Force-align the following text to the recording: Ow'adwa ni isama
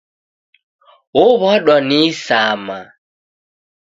Ow'adwa 1.23 1.75
ni 1.87 1.97
isama 2.09 2.79